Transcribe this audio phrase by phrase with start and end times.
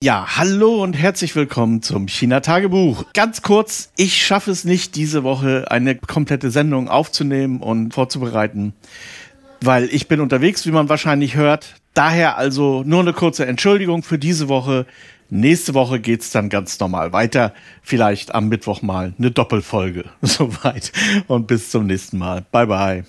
[0.00, 3.06] Ja, hallo und herzlich willkommen zum China-Tagebuch.
[3.14, 8.74] Ganz kurz, ich schaffe es nicht, diese Woche eine komplette Sendung aufzunehmen und vorzubereiten,
[9.60, 11.74] weil ich bin unterwegs, wie man wahrscheinlich hört.
[11.94, 14.86] Daher also nur eine kurze Entschuldigung für diese Woche.
[15.30, 17.52] Nächste Woche geht's dann ganz normal weiter.
[17.82, 20.04] Vielleicht am Mittwoch mal eine Doppelfolge.
[20.22, 20.92] Soweit
[21.26, 22.46] und bis zum nächsten Mal.
[22.52, 23.04] Bye bye.